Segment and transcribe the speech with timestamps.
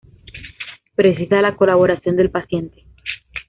[0.95, 2.85] Precisa la colaboración del paciente.